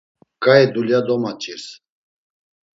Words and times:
Ǩai 0.43 0.63
dulya 0.73 0.99
domaç̌irs. 1.07 1.65